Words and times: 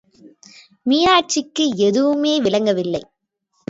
மீனாட்சிக்கு 0.85 1.65
எதுவுமே 1.79 2.33
விளங்கவில்லை. 2.41 3.03